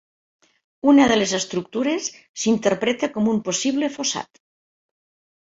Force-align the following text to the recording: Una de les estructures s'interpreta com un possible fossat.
Una 0.93 1.03
de 1.11 1.17
les 1.19 1.33
estructures 1.39 2.07
s'interpreta 2.45 3.11
com 3.19 3.31
un 3.35 3.43
possible 3.51 3.93
fossat. 4.01 4.43